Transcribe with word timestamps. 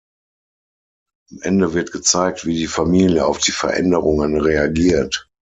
Am 1.29 1.37
Ende 1.43 1.75
wird 1.75 1.91
gezeigt, 1.91 2.47
wie 2.47 2.55
die 2.57 2.65
Familie 2.65 3.23
auf 3.27 3.37
die 3.37 3.51
Veränderungen 3.51 4.35
reagiert. 4.41 5.29